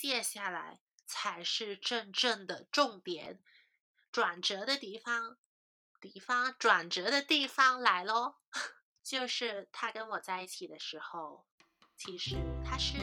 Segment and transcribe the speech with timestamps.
[0.00, 3.40] 接下来才是真正的重点，
[4.12, 5.36] 转折的地方，
[6.00, 8.36] 地方转折的地方来喽，
[9.02, 11.44] 就是他跟我在一起的时候，
[11.96, 12.96] 其实他是。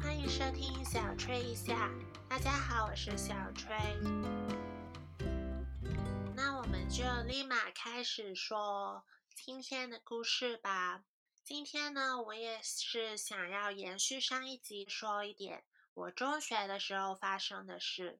[0.00, 1.90] 欢迎收听小吹一下，
[2.28, 3.76] 大家好，我是小吹。
[6.36, 9.04] 那我们就立马开始说
[9.34, 11.02] 今天的故事吧。
[11.46, 15.62] 今天呢，我也是想要延续上一集说一点
[15.94, 18.18] 我中学的时候发生的事。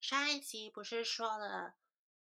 [0.00, 1.76] 上一集不是说了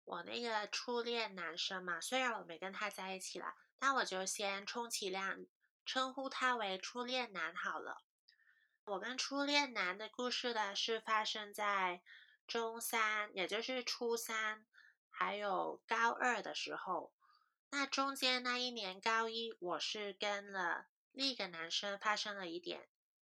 [0.05, 2.03] 我那个初恋男生嘛？
[2.03, 5.47] 虽然我没跟他在一起了，但我就先充其量
[5.87, 8.03] 称呼他为初恋男好了。
[8.85, 12.03] 我跟初恋男的故事呢，是发生在
[12.47, 14.66] 中三，也就是初三，
[15.09, 17.11] 还有高二的时候。
[17.70, 22.88] 那中间那一年高一，我是跟了另一个男生发生了一点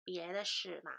[0.05, 0.93] 别的事嘛。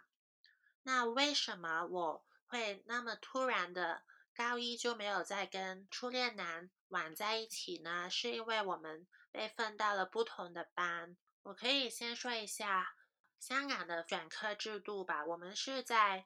[0.84, 4.04] 那为什么我会那么突然的
[4.36, 8.10] 高一就没有再跟初恋男玩在一起呢？
[8.10, 11.16] 是因为我们被分到了不同的班。
[11.44, 12.96] 我可以先说一下
[13.40, 15.26] 香港的选科制度吧。
[15.26, 16.26] 我们是在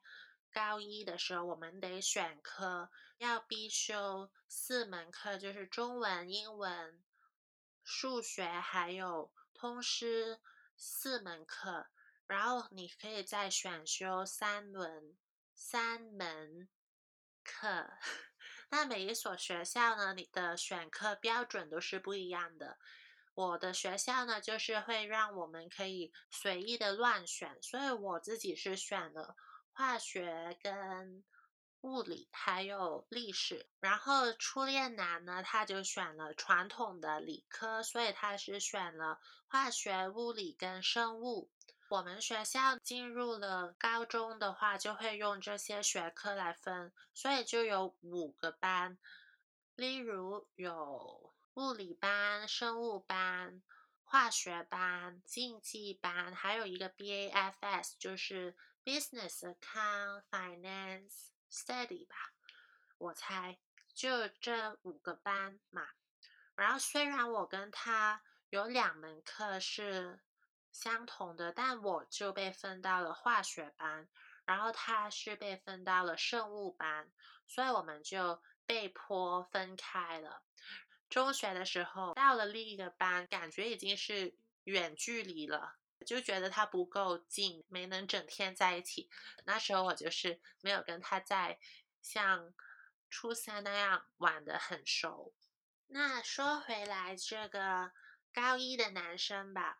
[0.56, 7.03] 高一的时候，我们得选科，要必修四门课，就是中文、英文、
[7.84, 10.39] 数学还有通识
[10.78, 11.88] 四门课。
[12.26, 15.17] 然后你可以再选修三门
[15.53, 16.70] 三门
[17.44, 17.89] 课。
[18.72, 22.80] 那每一所学校呢，你的选课标准都是不一样的。
[23.33, 29.36] 我的学校呢，就是会让我们可以随意的乱选，所以我自己是选了。
[29.77, 31.21] 化学跟
[31.81, 41.51] 物理还有历史，然后初恋男呢，他就选了传统的理科，所以他是选了化学、物理跟生物。
[41.89, 48.97] 我们学校进入了高中的话，就会用这些学科来分，所以就有五个班，
[49.75, 53.61] 例如有物理班、生物班、
[54.05, 58.55] 化学班、竞技班，还有一个 BAFS，就是。
[58.85, 62.15] Business account, finance, study 吧，
[62.99, 63.57] 我猜
[63.95, 65.87] 就这五个班嘛。
[66.55, 70.21] 然后虽然我跟他有两门课是
[70.71, 74.07] 相同的，但我就被分到了化学班，
[74.45, 77.11] 然后他是被分到了生物班，
[77.47, 80.43] 所以我们就被迫分开了。
[81.09, 85.75] 中学的时候到了另一个班，感觉已经是远距离了。
[86.05, 89.10] 就觉得他不够近，没能整天在一起。
[89.43, 91.60] 那时候我就是没有跟他在
[92.02, 92.54] 像
[93.10, 95.33] 初三那样玩的很熟。
[95.88, 97.92] 那说回来，这个
[98.33, 99.80] 高一的男生吧，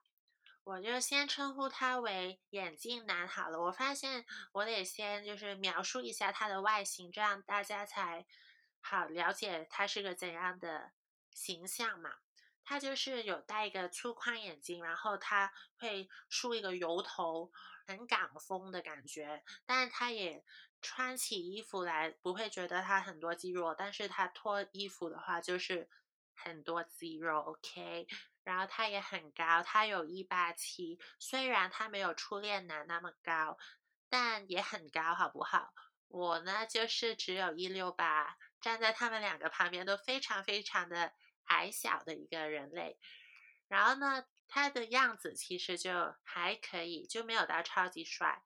[0.64, 3.62] 我就先称呼他为眼镜男好了。
[3.62, 8.25] 我发现我得先就是描述一下他的外形，这样大家才
[8.80, 10.91] 好了解他是个怎样的
[11.31, 12.18] 形象嘛。
[12.68, 17.52] 他就是有戴一个粗框眼镜，然后他会梳一个油头，
[17.86, 19.44] 很港风的感觉。
[19.68, 20.44] 但是他也
[20.81, 25.88] 穿起衣服来不会觉得他很多肌肉，但是他脱衣服的话就是
[26.34, 27.40] 很多肌肉。
[27.42, 28.08] OK，
[28.44, 33.59] 然后他也很高，他有一八七，虽然他没有初恋男那么高，
[34.09, 35.72] 但也很高，好不好？
[36.08, 41.14] 我呢就是只有一六八，站在他们两个旁边都非常非常的。
[41.45, 42.97] 矮小的一个人类，
[43.67, 48.44] 然后呢，他的样子其实就还可以，就没有到超级帅，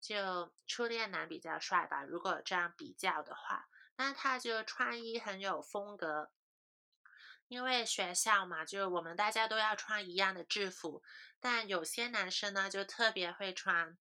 [0.00, 2.02] 就初恋男比较帅吧。
[2.02, 6.30] 如果这样比较的话，那他就穿衣很有风格，
[7.48, 11.02] 因为学校嘛，就我们大家都要穿一样的制服，
[11.40, 13.96] 但有些男生呢就特别会穿。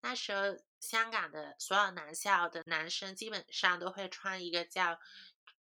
[0.00, 5.00] 那时候香港的所有男校的男生基本上都会穿一个叫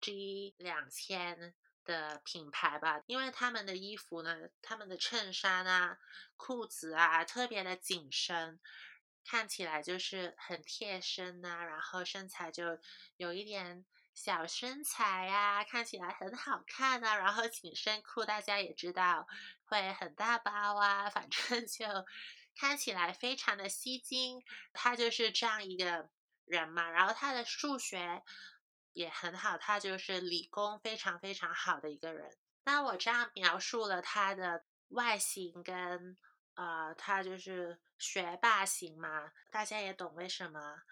[0.00, 1.54] G 两千。
[1.84, 5.98] 的品牌吧，因为他们的衣服呢，他们的衬衫啊、
[6.36, 8.60] 裤子啊特别的紧身，
[9.24, 12.78] 看起来就是很贴身呐，然后身材就
[13.16, 13.84] 有一点
[14.14, 19.26] 小身材呀，看起来很好看啊，然后紧身裤大家也知道
[19.64, 21.86] 会很大包啊，反正就
[22.54, 24.42] 看起来非常的吸睛。
[24.72, 26.08] 他就是这样一个
[26.44, 28.22] 人嘛，然后他的数学。
[28.92, 32.36] 也很好，他就是理工非常非常好的一个人。
[32.64, 36.16] 那我这样描述了他的外形跟
[36.54, 40.82] 呃，他就是学霸型嘛，大家也懂为什么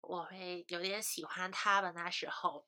[0.00, 2.66] 我会有点喜欢他吧那时候。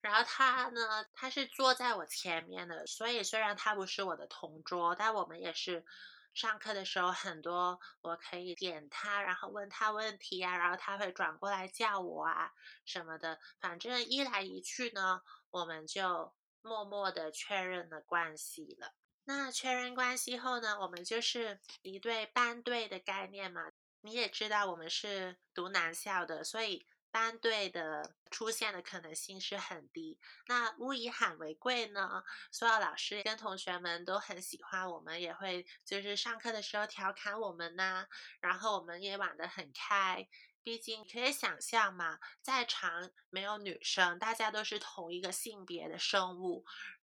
[0.00, 5.84] 然后他呢，他是坐在我前面的，所以虽然他不是我的同桌，但我们也是
[6.32, 12.52] 上课的时候很多我可以点他，然后问他问题啊，然后他会转过来叫我啊
[12.84, 13.38] 什么的。
[13.60, 16.32] 反正一来一去呢，我们就
[16.62, 18.94] 默默的确认了关系了。
[19.24, 23.72] 那确认关系后呢，我们就是一对班队的概念嘛。
[24.00, 26.86] 你也知道我们是读男校的，所以。
[27.10, 30.18] 班队的出现的可能性是很低。
[30.46, 32.22] 那物以罕为贵呢？
[32.50, 38.06] 所有老师跟同学们都很喜欢我们，也会就是上课的时候调侃我们呐。
[38.40, 40.28] 然后我们也玩得很开。
[40.62, 46.66] 毕竟可以想象嘛，在场没有女生，大家都是同一个性别的生物。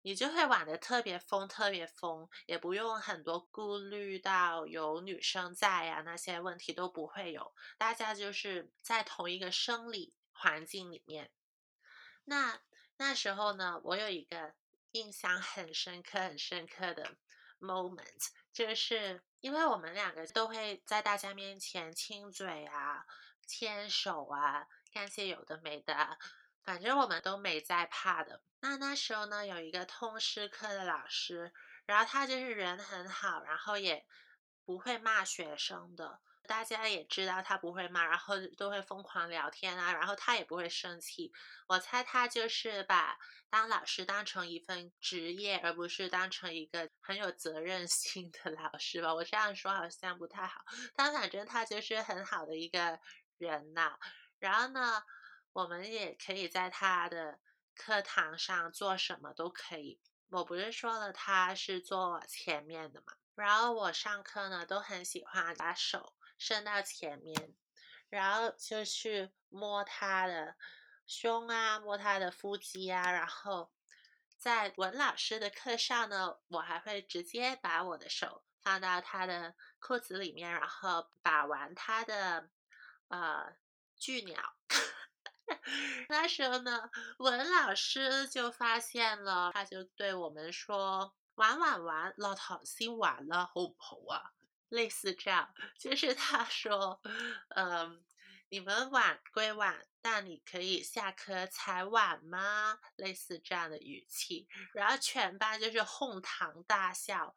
[0.06, 7.56] 你就会玩的特别疯，特别疯，也不用很多顾虑到有女生在呀，那些问题都不会有。
[7.80, 11.32] 大家就是在同一个生理环境里面。
[12.24, 12.62] 那
[12.98, 14.54] 那时候呢，我有一个
[14.92, 17.18] 印象很深刻、很深刻的
[17.60, 23.08] moment，就是因为我们两个都会在大家面前亲嘴啊、
[23.48, 26.20] 牵手啊，干些有的没的。
[26.66, 28.42] 反正我们都没在怕的。
[28.60, 31.54] 那那时候呢，有一个通识课的老师，
[31.86, 34.06] 然后他就是人很好，然后也
[34.66, 36.20] 不会骂学生的。
[36.48, 41.32] 大家也知道他不会骂，然后都会疯狂聊天啊，然后他也不会生气。
[41.68, 43.18] 我猜他就是把
[43.50, 49.14] 当老师当成一份职业，而不是当成一个很有责任 心的老师吧。
[49.14, 50.64] 我这样说好像不太好，
[50.96, 53.00] 但反正他就是很好的一个
[53.38, 53.98] 人呐。
[54.40, 55.04] 然后呢？
[55.56, 57.40] 我们也可以在他的
[57.74, 60.02] 课堂上做什么都可以。
[60.28, 67.56] 我不是说了他是坐前面的嘛，然后我上课呢都很喜欢把手伸到前面，
[68.10, 70.58] 然后就去摸他的
[71.08, 73.10] 胸啊，摸他的腹肌啊。
[73.10, 73.72] 然后
[74.38, 82.50] 在文老师的课上呢，我还会直接把我的手放到他的裤子里面，然后把玩他的
[83.08, 83.56] 呃
[83.96, 84.58] 巨鸟。
[86.10, 94.34] 那时候呢，文老师就发现了，他就对我们说：“玩玩玩，老头心玩了，好不好啊？”
[94.70, 97.02] 类似这样，就是他说
[97.56, 98.04] ：“嗯，
[98.50, 107.36] 你们晚归晚，但你可以下课才晚吗？”类似这样的语气，然后全班就是哄堂大笑，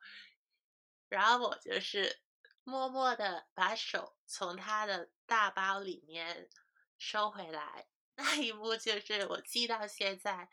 [1.09, 2.21] 然后我就是
[2.65, 6.49] 默默的把手从他的大包里面
[6.99, 7.87] 收回来。
[8.21, 10.49] 那一幕就是我记到现在，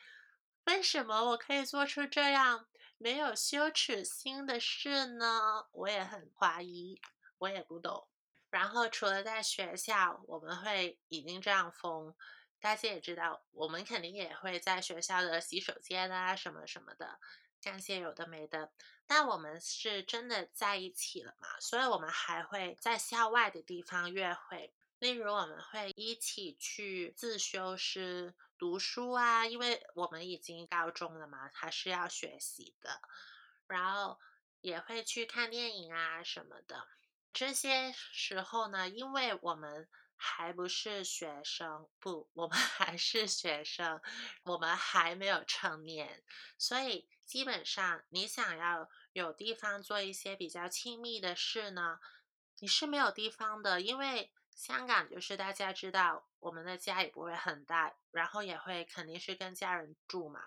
[0.65, 2.67] 为什么我可以做出这样
[3.00, 5.65] 没有羞耻心的事呢？
[5.71, 7.01] 我也很怀疑，
[7.39, 8.07] 我也不懂。
[8.51, 12.15] 然后除了在学校，我们会已经这样疯，
[12.59, 17.19] 大家也知道，我们肯定也会在学校的洗手间啊什么什么的
[17.59, 18.71] 干些有的没的。
[19.07, 21.59] 但我们是真的在一起了嘛？
[21.59, 24.71] 所以我们还会在校外的地方约会。
[25.05, 32.99] 例如，我们会一起去自修室读书啊，因为我们已经高中了嘛，还是要学习的。
[33.67, 34.19] 然后
[34.61, 36.87] 也会去看电影啊什么的。
[37.31, 44.01] 这些时候呢，因为我们还不是学生，不，我们 还是学生，
[44.41, 46.23] 我们还没有成年，
[46.57, 51.99] 所以基本上你想要有地方做一些比较亲密的事呢，
[52.57, 54.31] 你是没有地方的，因为。
[54.55, 60.45] 香港就是大家知道，我们的家也不会很大，然后也会肯定是跟家人住嘛，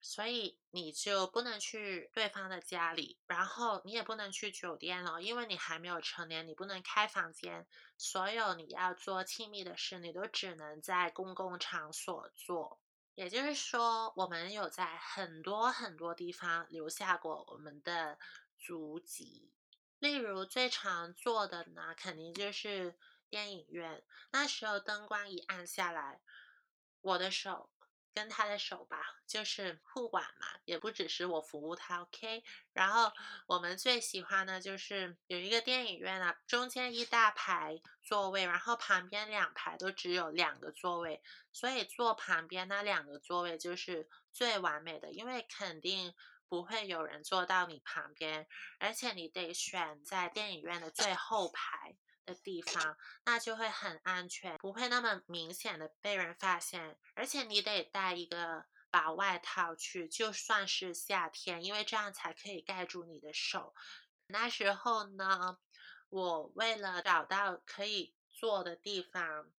[0.00, 7.66] 所以你就不能去对方的家里，然后你也不能去酒店了，因为你还没有成年，你不能开房间。
[7.98, 12.80] 所有你要做亲密的事，你都只能在公共场所做。
[13.14, 18.18] 也就是说，我们有在很多很多地方留下过我们的
[18.56, 19.52] 足迹。
[19.98, 22.96] 例如最常做的呢，肯定就是
[23.30, 24.02] 电影院。
[24.32, 26.20] 那时候灯光一暗下来，
[27.00, 27.70] 我的手
[28.12, 32.44] 跟他的手吧，就是互挽嘛，也不只是我服务他，OK。
[32.72, 33.12] 然后
[33.46, 41.22] 我们最喜欢的就是有一个电影院啊，中间一大排座位，然后旁边两排都只有两个座位，
[41.52, 46.14] 所以坐旁边那两个座位就是最完美的，因为肯定。
[46.50, 48.48] 不会有人坐到你旁边，
[48.80, 51.94] 而且你得选在电影院的最后排
[52.32, 56.96] 的地方，那就会很安全，不会那么明显的被人发现。
[57.14, 63.74] 而且你得带一个薄外套去，就算是夏天，因为这样才可以盖住你的手。
[64.28, 65.58] 那时候呢，
[66.08, 69.50] 我为了找到可以坐的地方，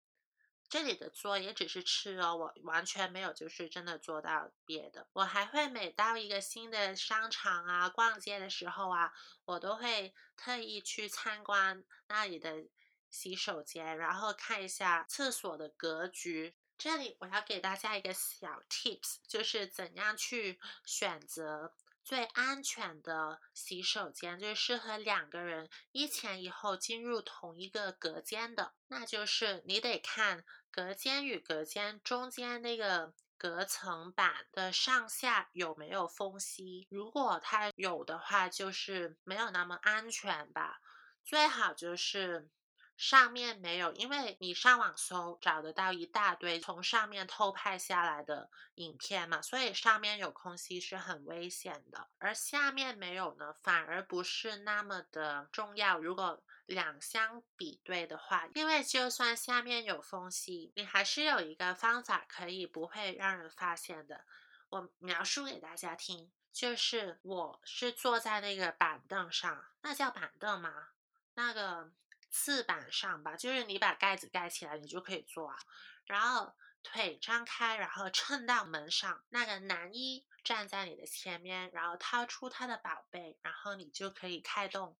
[0.71, 5.05] 这里的做也只是吃哦，我完全没有就是真的做到别的。
[5.11, 9.11] 我还会每到一个新的商场啊，逛街的时候啊，
[9.43, 12.63] 我都会特意去参观那里的
[13.09, 16.55] 洗手间，然后看一下厕所的格局。
[16.77, 21.75] 这里我要给大家一个小 tips，就是怎样去选择。
[22.03, 40.79] 最安全的洗手间就是适合两个人一前一后进入同一个隔间的，那就是你得看隔间与隔间中间那个隔层板的上下有没有缝隙，如果它有的话，就是没有那么安全吧，
[41.23, 42.49] 最好就是。
[42.97, 52.09] 上面没有，因为你上网搜找得到一大堆从上面偷拍下来的影片嘛，所以上面有空隙是很危险的。
[52.19, 55.97] 而下面没有呢，反而不是那么的重要。
[55.97, 64.25] 如果两相比对的话，因为就算下面有缝隙，你还是有一个方法可以不会让人发现的。
[64.69, 70.89] 我描述给大家听，就是我是坐在那个板凳上，那叫板凳吗？
[71.35, 71.91] 那个。
[72.33, 75.57] 刺板上吧，就是你把盖子盖起来，你就可以坐啊。
[76.05, 79.21] 然后腿张开，然后撑到门上。
[79.27, 84.95] 那个男一站在你的前面，然后掏出他的宝贝，然后你就可以开动。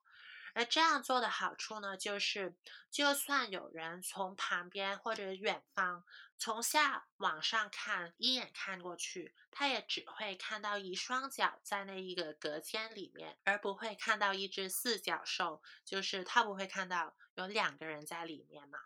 [0.53, 2.55] 而这样做的好处呢，就是
[2.89, 6.03] 就算有人从旁边或者远方
[6.37, 18.79] 从下往上看，一眼看过去，他也只会看到一双脚在那一个隔间里面，而不会看到一只四脚兽，就是他不会看到有两个人在里面嘛。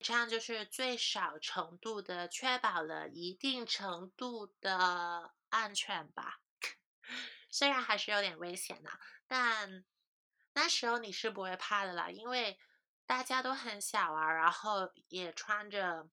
[0.00, 6.40] 这样就是最少程度的确保了一定程度的安全吧，
[7.50, 8.90] 虽然还是有点危险的，
[9.26, 9.84] 但。
[10.60, 12.58] 那时候你是不会怕的啦，因为
[13.06, 16.08] 大家都很小啊，然后也穿着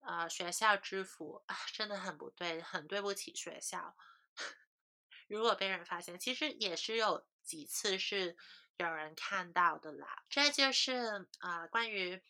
[0.00, 3.96] 呃学校制服啊，真的很不对，很对不起学校。
[5.26, 8.36] 如果被人发现，其实也是有几次是
[8.76, 10.22] 有人看到的啦。
[10.28, 12.22] 这就是啊关于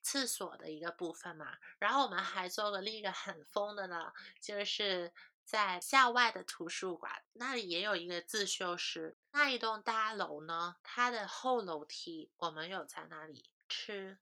[0.00, 1.58] 厕所的一个部分嘛。
[1.80, 5.12] 然后我们还做了另一个很疯的呢，就是。
[5.52, 9.18] 在校外的图书馆，那里也有一个自修室。
[9.32, 14.18] 那一栋大楼呢，它的后楼梯，我们有在那里吃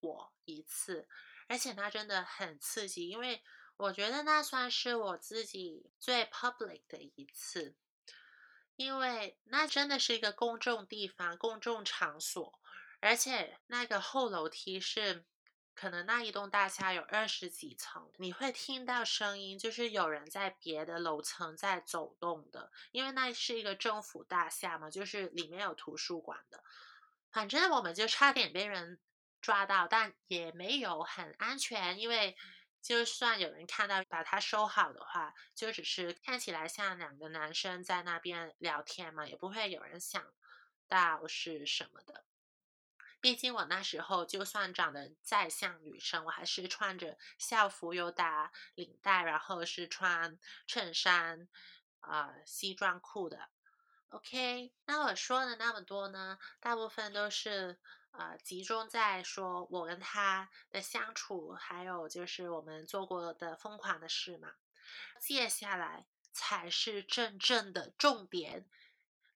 [0.00, 1.08] 过一次，
[1.46, 3.44] 而且那真的很刺激，因为
[3.76, 7.76] 我觉得那算是我自己最 public 的一次，
[8.74, 12.58] 因为那真的是一个公众地方、公众场所，
[12.98, 15.24] 而且那个后楼梯是。
[15.76, 26.64] 可能那一栋大厦有二十几层，你会听到声音，就是有人在别的楼层在走动的，因为那是一个政府大厦嘛，就是里面有图书馆的。
[27.30, 28.98] 反正我们就差点被人
[29.42, 32.34] 抓到，但也没有很安全，因为
[32.80, 40.24] 就算有人看到把它收好的话，就只是看起来像两个男生在那边聊天嘛，也不会有人想
[40.88, 42.24] 到是什么的。
[43.26, 51.48] 毕竟我那时候就算长得再像女生，我还是穿着校服有打领带，然后是穿衬衫、
[51.98, 53.48] 啊西装裤的。
[54.10, 57.80] OK，那我说的那么多呢，大部分都是
[58.12, 64.52] 呃集中在说我跟他的相处，还有就是我们做过的疯狂的事嘛。
[65.18, 68.68] 接下来才是真正的重点，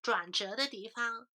[0.00, 1.26] 转折的地方。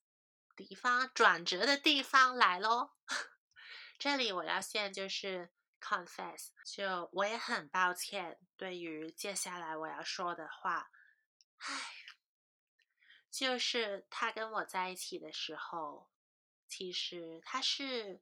[0.56, 2.94] 地方转折的地方来喽！
[4.00, 10.92] 这里我要先就是 confess，就我也很抱歉，对于接下来我要说的话，
[11.58, 11.94] 唉，
[13.30, 16.10] 就是他跟我在一起的时候，
[16.68, 18.22] 其实他是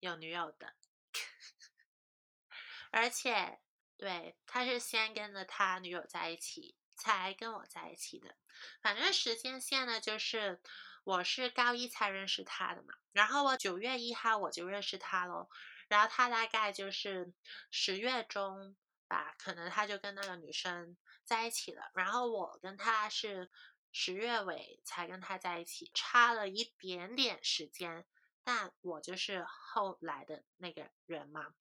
[0.00, 0.74] 有女友的，
[2.90, 3.60] 而且
[3.96, 8.36] 对他是先跟了他女友在一起，才跟我在一起的。
[8.80, 10.60] 反正时间线呢，就是。
[11.06, 15.48] 我是高一才认识他的嘛，然后我九月一号我就认识他喽，
[15.86, 17.32] 然后他大概就是
[17.70, 18.74] 十月中
[19.06, 23.52] 吧，可能他就跟那个女生在一起了，然后我跟他是
[23.92, 28.04] 十月尾才跟他在一起，差了一点点时间，
[28.42, 31.54] 但我就是后来的那个人嘛。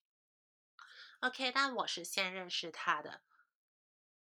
[1.20, 3.22] OK，但我是先认识他的，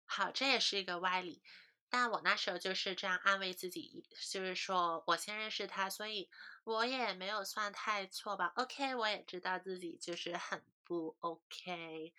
[0.05, 1.43] 好，这也是一个歪理。
[1.90, 6.28] 但我那时候就是这样安慰自己，就是说我先认识他，所以
[6.64, 8.52] 我也没有算太错吧。
[8.57, 12.12] OK，我也知道自己就是很不 OK，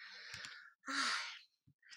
[0.83, 0.93] 唉。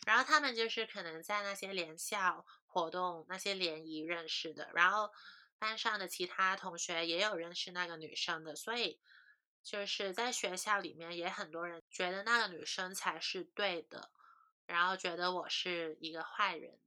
[0.04, 5.12] 然后他们就是可能在那些联校活动、那些联谊认识的，然后
[5.58, 8.98] 班上的其他同学也有认识那个女生的，所以
[9.62, 14.10] 就是在学校里面也很多人觉得那个女生才是对的，
[14.66, 16.81] 然后觉得我是一个坏人。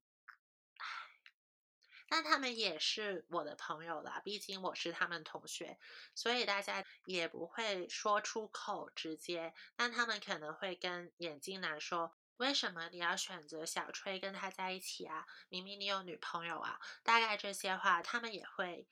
[2.07, 5.79] 但他们也是我的朋友啦，毕竟我是他们同学，
[6.13, 15.25] 所以大家也不会说出口直接，但他们可能会跟眼镜男说：“为什么你要选择小崔跟他在一起啊？
[15.49, 18.87] 明明你有女朋友啊！”大概这些话，他们也会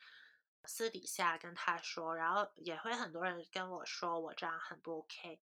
[0.65, 5.39] 私底下跟他说，然后也会很多人跟我说我这样很不 OK，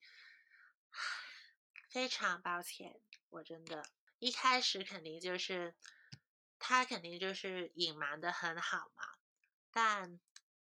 [1.89, 2.99] 非常抱歉，
[3.29, 3.85] 我真的，
[4.19, 5.73] 一开始肯定就是。
[6.61, 9.03] 他肯定就是隐瞒的很好嘛，
[9.71, 10.19] 但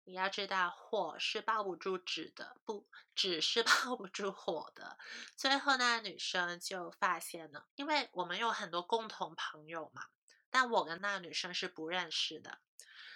[0.03, 4.97] 你要知道，火是抱不住纸的，不，纸是 抱不住火的。
[5.35, 10.05] 最后那女生就发现了，因为我们有很多共同朋友嘛，
[10.49, 12.59] 但我跟那女生是不认识的，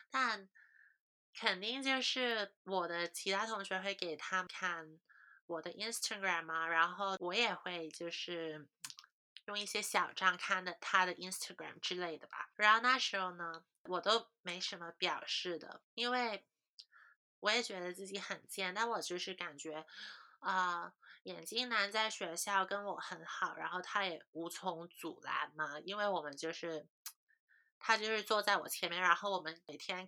[0.09, 0.49] 但
[1.35, 4.99] 肯定就是我的其他同学会给他们看
[5.45, 8.67] 我的 Instagram 啊，然后我也会就是。
[9.49, 16.45] 用一些小账看的他的 Instagram 之类的吧，然后那时候呢，我都没什么表示的，因为
[17.39, 19.87] 我也觉得自己很贱，但我就是感觉，
[20.37, 26.85] 啊，眼镜男在学校跟我很好，然后他也无从阻拦嘛，因为我们就是，
[27.79, 30.07] 他就是坐在我前面，然后我们每天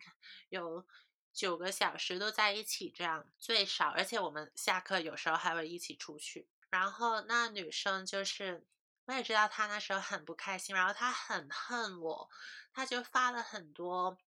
[0.50, 0.86] 有
[1.34, 8.68] 九个小时都在一起，这样最少，而且我们下课有时候还会一起出去，然后那女生就是。
[9.12, 12.30] 我也知道他那时候很不开心，然后他很恨我，
[12.72, 14.18] 他就发了很多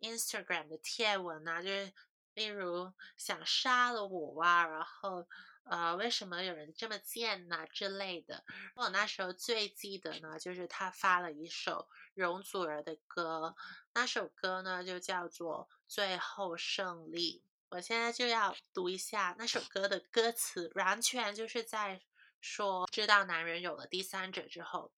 [0.00, 1.92] Instagram 的贴文啊，就是
[2.34, 5.28] 例如想杀了我啊，然后
[5.62, 8.42] 呃为什么有人这么贱呐之类的。
[8.74, 13.54] 我那时候最记得呢，就是他发了一首容祖儿的歌，
[13.92, 17.44] 那首歌呢就叫做《最后胜利》。
[17.68, 22.02] 我现在就要读一下那首歌的歌词，完全就是在。
[22.44, 24.92] 说知道男人有了第三者之后，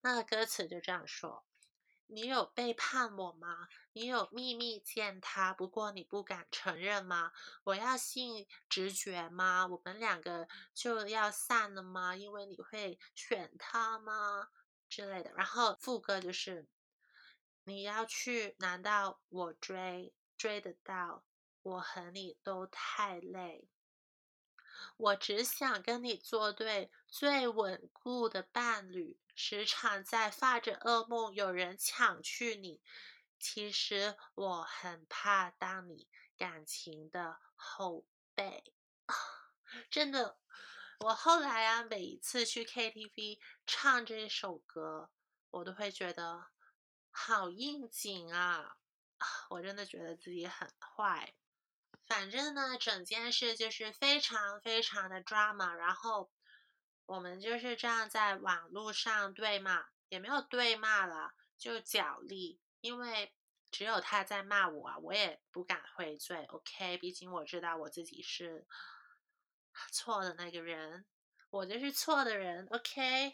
[0.00, 1.44] 那个歌词就这样说：
[2.06, 3.68] 你有背叛我吗？
[3.92, 7.32] 你有秘密见他，不过你不敢承认吗？
[7.64, 9.66] 我要信直觉吗？
[9.66, 12.16] 我们两个就要散了吗？
[12.16, 14.48] 因为你会选他吗？
[14.88, 15.30] 之类的。
[15.36, 16.66] 然后副歌就是
[17.64, 21.24] 你要去，难道我追追得到？
[21.60, 23.68] 我和你都太累。
[24.96, 32.80] 我只想跟你做对最稳固的伴侣，时常在发着噩梦，有人抢去你。
[33.38, 38.72] 其实我很怕当你感情的后背，
[39.90, 40.38] 真的。
[41.00, 45.10] 我后来啊，每一次去 KTV 唱这首歌，
[45.50, 46.46] 我都会觉得
[47.10, 48.78] 好应景啊！
[49.50, 51.34] 我真的觉得自己很坏。
[52.06, 56.30] 反正呢，整件事就是非常非常的 drama，然后
[57.04, 63.34] 我们就是这样在网络上对骂，也没有对骂了，就角力，因为
[63.72, 68.68] 只有他在骂我啊，我也不敢回嘴，OK，毕竟我知道我自己是
[69.90, 71.04] 错的那个人，
[71.50, 73.30] 我就是错的人，OK，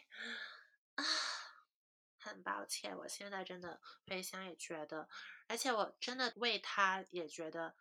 [0.95, 1.03] 啊，
[2.17, 5.07] 很抱歉，我现在真的回想也觉得，
[5.47, 7.75] 而且我真的为他也觉得。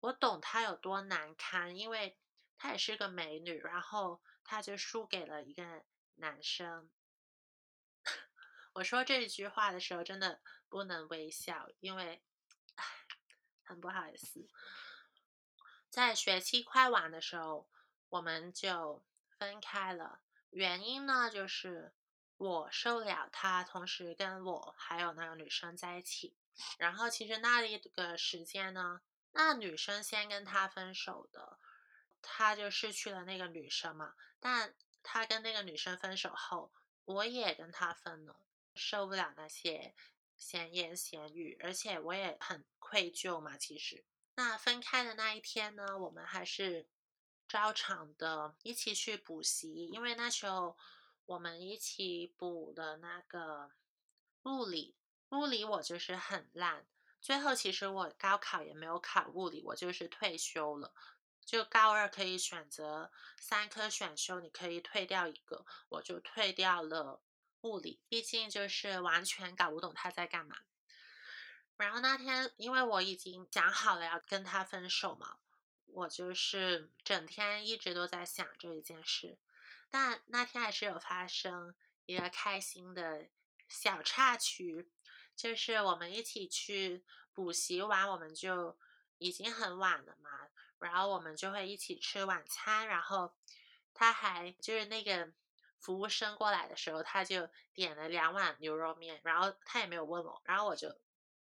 [0.00, 2.16] 我懂她有多难堪，因为
[2.56, 5.84] 她也是个美女，然后她就输给了一个
[6.14, 6.88] 男生。
[8.74, 12.22] 我说这句话的时候，真的不能微笑，因为
[13.64, 14.48] 很不好意思。
[15.90, 17.68] 在学期快完的时候，
[18.08, 19.04] 我们就
[19.36, 20.20] 分开了。
[20.50, 21.92] 原因呢，就是
[22.36, 26.36] 我受不了他同时跟我还有那个女生在一起。
[26.78, 29.00] 然后其实那一个时间呢。
[29.32, 31.58] 那女生先跟他分手的，
[32.20, 34.14] 他就失去了那个女生嘛。
[34.40, 36.72] 但他跟那个女生分手后，
[37.04, 38.40] 我也跟他分了，
[38.74, 39.94] 受不了那些
[40.36, 43.56] 闲言闲语，而且我也很愧疚嘛。
[43.56, 46.88] 其实，那分开的那一天呢，我们还是
[47.46, 50.76] 照常的一起去补习，因为那时候
[51.26, 53.70] 我们一起补的那个
[54.44, 54.96] 物理，
[55.30, 56.86] 物理我就是很烂。
[57.20, 60.94] 最后，其实我高考也没有考物理，我就是退休了。
[61.44, 67.22] 就高二可以选择三科选修，你可以退掉一个，我就退掉了
[67.62, 68.00] 物理。
[68.08, 70.56] 毕竟就是完全搞不懂他在干嘛。
[71.78, 75.38] 然后那天，因为我已经讲好了要跟他分手嘛，
[75.86, 79.38] 我就是整天一直都在想这一件事。
[79.88, 83.28] 但那天还是有发生一个开心的
[83.66, 84.90] 小插曲。
[85.38, 88.76] 就是我们一起去补习完，我们就
[89.18, 90.30] 已经很晚了嘛。
[90.80, 93.32] 然后我们就会一起吃晚餐，然后
[93.94, 95.32] 他还就是那个
[95.78, 101.00] 服务生过来的时候，他就点了两碗牛肉面，然后他也没有问我，然后我就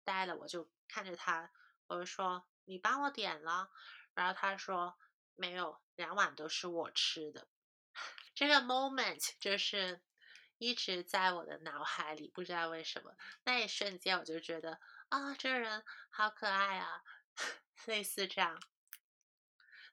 [0.05, 1.51] 呆了，我就看着他，
[1.87, 3.69] 我就说你帮我点了，
[4.13, 4.97] 然后他说
[5.35, 7.45] 没有，两碗都是我吃的。
[8.33, 10.01] 这个 moment 就是
[10.61, 17.01] 一直在我的脑海里，不知道为什么，那一瞬间我就觉得啊，这个人好可爱啊，
[17.87, 18.61] 类似这样。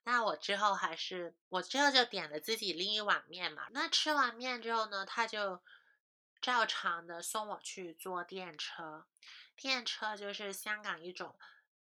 [0.03, 3.67] 那我之后还是我之后就点了自己另一碗面嘛。
[3.71, 5.63] 那吃完面之后呢，他就
[6.39, 9.07] 照常的送我去坐电车。
[9.55, 11.35] 电车就是香港一种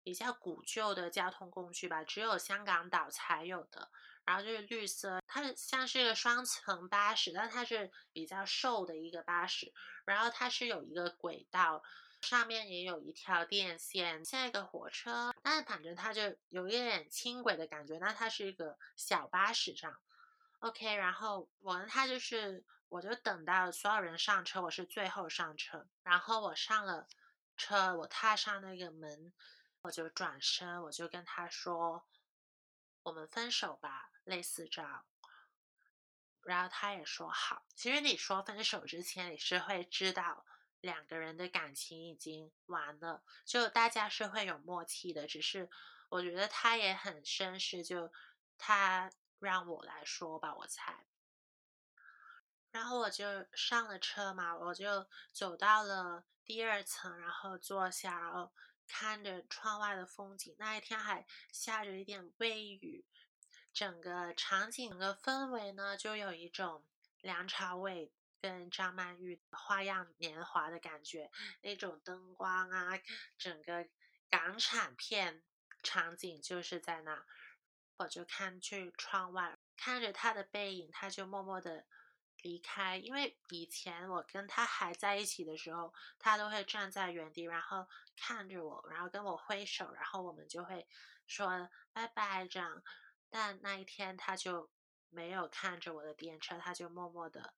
[0.03, 3.91] 比较古旧的交通工具吧，只有香港岛才有的。
[4.31, 9.73] 然后就是绿色，它像是一个双层巴士，但它是比较瘦的一个巴士。
[10.05, 11.83] 然后它是有一个轨道。
[12.21, 17.97] 上面也有一条电线，像一个火车，但反正它就有一点轻轨的感觉。
[17.97, 19.97] 那它是一个小巴士这样
[20.59, 20.95] ，OK。
[20.97, 25.89] 然后我跟他就是，我就等到所有人上车，我是最后上车。
[26.03, 27.09] 然后我上了
[27.57, 29.33] 车，我踏上那个门，
[29.81, 32.05] 我就转身，我就跟他说
[33.03, 35.05] ：“我们分手吧。”类似这样。
[36.43, 37.67] 然后他也说好。
[37.75, 40.45] 其实你说分手之前，你是会知道。
[40.81, 45.27] 两个人的感情已经完了，就大家是会有默契的。
[45.27, 45.69] 只是
[46.09, 48.11] 我觉得他也很绅士，就
[48.57, 51.05] 他让我来说吧，我猜。
[52.71, 58.51] 然后我就上了车嘛，我就走到了第二层，然后坐下，然后
[58.89, 60.57] 看着窗外的风景。
[60.59, 63.05] 那一天还下着一点微雨，
[63.81, 66.85] 整个场景的氛围呢，就有一种
[67.23, 68.13] 梁朝伟。
[68.39, 71.31] 跟张曼玉花样年华的感觉，
[71.63, 73.01] 那种灯光啊，
[73.39, 73.87] 整个
[74.29, 75.43] 港产片
[75.83, 77.25] 场景就是在那。
[77.97, 81.87] 我就看去窗外，看着他的背影，他就默默的
[82.43, 82.99] 离开。
[82.99, 90.87] 因为以前我跟他还在一起的时候，他都会站在原地，然后看着我，然后跟我挥手，然后我们就会
[91.27, 92.83] 说拜拜这样。
[93.31, 94.71] 但那一天他就
[95.09, 97.55] 没有看着我的电车，他就默默的。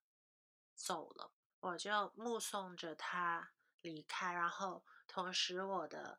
[0.75, 6.19] 走了，我就目送着他离开，然后同时我的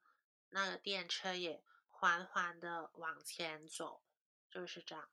[0.50, 4.04] 那个电车也缓缓的往前走，
[4.50, 5.10] 就是这样。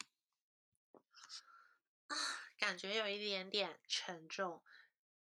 [2.09, 2.17] 啊，
[2.59, 4.63] 感觉有一点点沉重，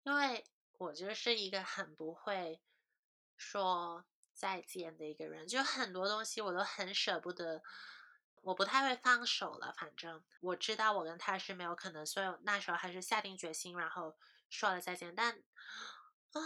[0.02, 2.60] 因为我就是一个很不会
[3.36, 7.62] 说再见的一个人，就很多东西我都很舍不得。
[8.46, 14.16] 我不太会放手了，反正我知道我跟他是没有可能，所以那时候还是下定决心，然后
[14.48, 15.12] 说了再见。
[15.16, 15.42] 但
[16.30, 16.40] 啊，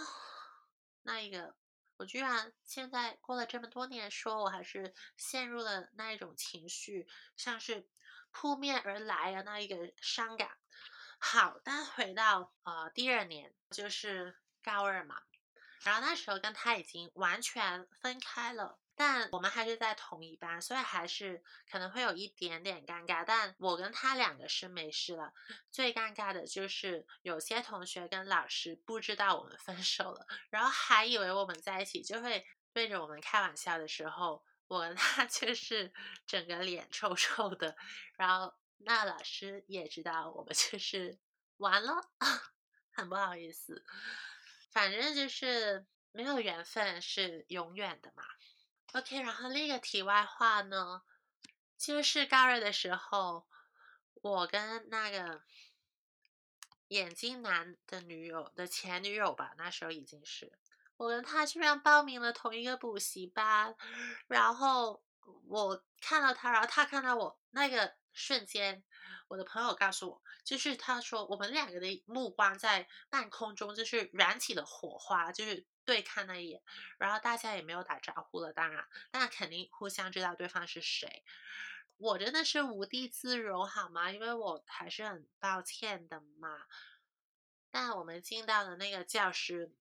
[1.03, 1.55] 那一个
[1.99, 7.87] 我居然现在过了这么多年，说我还是陷入了那一种情绪，像是
[8.31, 10.57] 扑面而来的那一个伤感。
[11.19, 15.21] 好，但回到呃第二年，就是高二嘛，
[15.83, 18.80] 然后那时候跟他已经完全分开了。
[19.03, 23.25] 但我们还是在同一班，所以还是可能会有一点点尴尬。
[23.27, 25.33] 但我跟他两个是没事了，
[25.71, 35.91] 最尴尬的就是有些同学跟老师不知道我们分手了，然后还以为我们在一起，就会对着我们开玩笑的时候，我跟他 就是
[36.27, 37.75] 整个脸臭臭的。
[38.19, 41.19] 然后那老师也知道我们就是
[41.57, 41.95] 完了，
[42.93, 43.83] 很不好意思。
[44.71, 48.25] 反正就是没有缘分是永远的嘛。
[48.93, 51.03] OK，然后另一个题外话呢，
[51.79, 53.47] 就是高二的时候，
[54.15, 55.43] 我跟那个
[56.89, 60.53] 眼镜男的女友的前女友吧，那时候已经是
[60.97, 63.77] 我跟他居然报名了同一个补习班，
[64.27, 65.01] 然后
[65.47, 68.83] 我看到他，然后他看到我，那个瞬间，
[69.29, 75.65] 我的朋友告诉我，就是他说我们两个的目光在半空中就是燃起了火花，就是。
[75.85, 76.63] 对看了一眼，
[76.99, 78.53] 然后大家也没有打招呼了。
[78.53, 81.25] 当然，那肯定互相知道对方是谁。
[81.97, 84.11] 我真的是无地自容，好吗？
[84.11, 86.67] 因为我还是很抱歉的嘛。
[87.71, 89.73] 但我们进到的那个教室，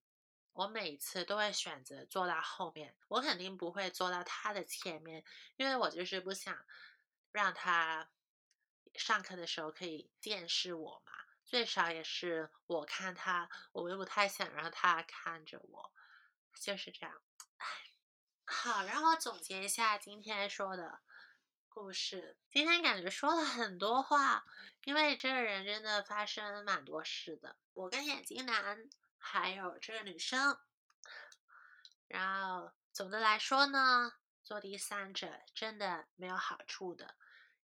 [0.52, 5.24] 我每次都会选择坐到后面，我肯定不会坐到他的前面，
[5.56, 6.66] 因为我就是不想
[7.32, 8.10] 让他
[8.94, 11.12] 上课的时候可以监视我嘛。
[11.50, 15.92] 最少也是我看他，我又不太想让他看着我。
[16.54, 17.20] 就是这样，
[17.56, 17.66] 唉，
[18.44, 21.00] 好，让我总结一下今天说的
[21.68, 22.38] 故事。
[22.52, 24.44] 今天感觉说了很多话，
[24.84, 27.56] 因为这个人真的发生蛮多事的。
[27.72, 30.56] 我跟眼镜男，还有这个女生。
[32.06, 34.12] 然后总的来说呢，
[34.44, 37.16] 做第三者真的没有好处的。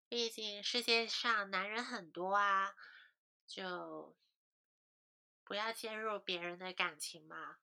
[0.08, 2.74] 毕竟世界上男人很多啊，
[3.46, 4.16] 就
[5.44, 7.56] 不要介入别人的感情嘛。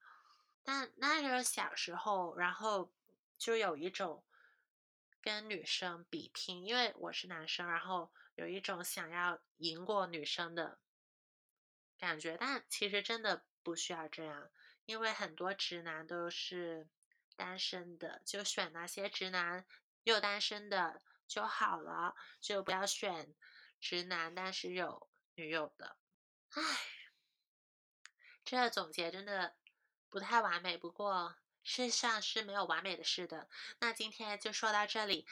[0.63, 2.91] 但那个小时候，然后
[3.37, 4.23] 就有一种
[5.21, 10.79] 跟女生比拼，因为我是男生，然后有一种想要赢过女生的
[11.97, 12.37] 感觉。
[12.39, 14.49] 但其实真的不需要这样，
[14.85, 16.87] 因为很多直男都是
[17.35, 19.65] 单身的，就选那些直男
[20.03, 23.33] 又单身的就好了，就不要选
[23.81, 25.97] 直男但是有女友的。
[26.51, 26.61] 唉，
[28.43, 29.55] 这总结真的。
[30.09, 33.49] 不太完美，不过世上是没有完美的事的。
[33.79, 35.25] 那今天就说到这里，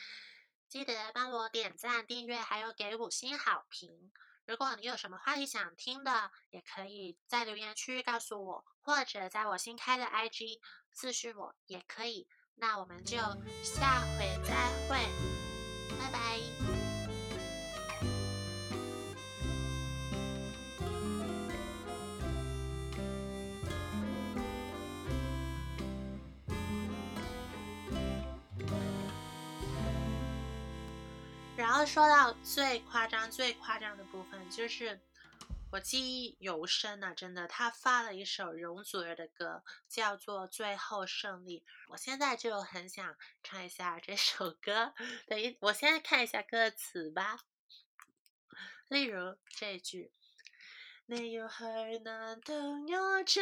[0.68, 4.12] 记得帮我点赞、订阅，还有给五星好评。
[4.48, 10.60] 如果你有什么话题想听的，也可以在留言区告诉我，或者在我新开的 IG
[10.92, 12.28] 私讯我也可以。
[12.56, 13.18] 那我们就
[13.64, 14.56] 下回再
[14.90, 14.98] 会，
[16.00, 16.61] 拜拜。
[31.72, 35.00] 然后说到最夸张、最夸张的部分，就是
[35.72, 41.60] 我记忆犹深啊，真的，他发了一首容祖儿的歌，叫做《最后胜利》。
[41.88, 44.94] 我现在就很想唱一下这首歌。
[45.28, 47.40] 等一，我现在看一下歌词吧。
[48.90, 50.12] 例如这一句
[51.08, 51.66] ：“你有何
[52.04, 53.42] 难等我追”，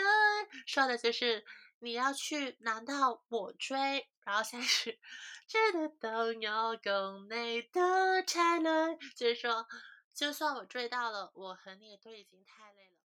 [0.68, 1.44] 说的就是
[1.80, 4.08] 你要去，难道我追？
[4.30, 5.00] 然后现在是，
[5.48, 9.68] 真的都有共你的才能，就是说，
[10.14, 12.89] 就算我追到了，我和你都已经太累。